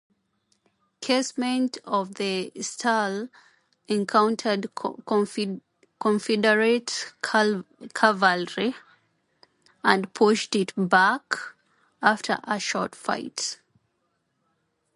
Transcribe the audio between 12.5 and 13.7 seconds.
short fight.